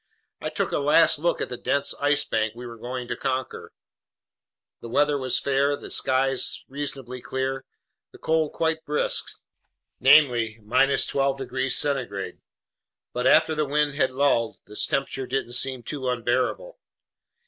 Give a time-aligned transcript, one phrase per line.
[0.41, 3.71] I took a last look at the dense Ice Bank we were going to conquer.
[4.79, 7.65] The weather was fair, the skies reasonably clear,
[8.11, 9.29] the cold quite brisk,
[9.99, 12.39] namely 12 degrees centigrade;
[13.13, 16.79] but after the wind had lulled, this temperature didn't seem too unbearable.